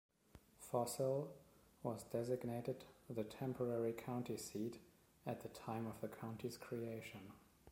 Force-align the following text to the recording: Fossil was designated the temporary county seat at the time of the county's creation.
Fossil 0.57 1.31
was 1.83 2.05
designated 2.05 2.85
the 3.07 3.23
temporary 3.23 3.93
county 3.93 4.35
seat 4.35 4.79
at 5.27 5.41
the 5.41 5.49
time 5.49 5.85
of 5.85 6.01
the 6.01 6.07
county's 6.07 6.57
creation. 6.57 7.31